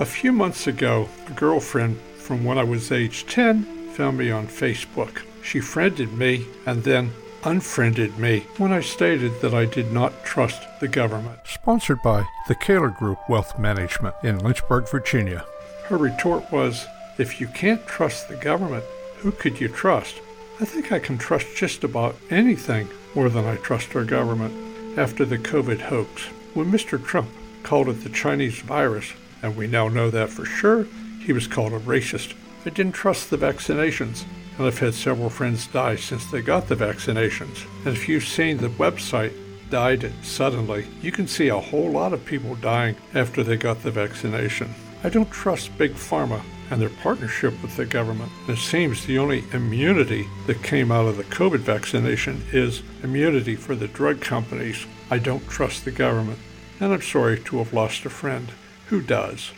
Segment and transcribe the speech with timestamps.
[0.00, 4.48] A few months ago, a girlfriend from when I was age 10 found me on
[4.48, 5.22] Facebook.
[5.40, 7.12] She friended me and then
[7.44, 11.38] unfriended me when I stated that I did not trust the government.
[11.44, 15.44] Sponsored by the Kaler Group Wealth Management in Lynchburg, Virginia.
[15.84, 16.86] Her retort was,
[17.16, 18.82] If you can't trust the government,
[19.18, 20.16] who could you trust?
[20.60, 25.24] I think I can trust just about anything more than I trust our government after
[25.24, 26.24] the COVID hoax.
[26.52, 27.00] When Mr.
[27.00, 27.28] Trump
[27.62, 29.12] called it the Chinese virus,
[29.44, 30.86] and we now know that for sure,
[31.20, 32.32] he was called a racist.
[32.64, 34.24] I didn't trust the vaccinations,
[34.56, 37.66] and I've had several friends die since they got the vaccinations.
[37.84, 39.34] And if you've seen the website,
[39.68, 43.90] died suddenly, you can see a whole lot of people dying after they got the
[43.90, 44.74] vaccination.
[45.02, 46.40] I don't trust Big Pharma
[46.70, 48.32] and their partnership with the government.
[48.48, 53.74] It seems the only immunity that came out of the COVID vaccination is immunity for
[53.74, 54.86] the drug companies.
[55.10, 56.38] I don't trust the government,
[56.80, 58.50] and I'm sorry to have lost a friend
[58.86, 59.52] who does.